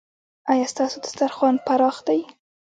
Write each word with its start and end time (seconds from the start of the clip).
ایا 0.51 0.65
ستاسو 0.73 0.97
دسترخوان 1.03 1.55
پراخ 1.65 1.95
دی؟ 2.07 2.21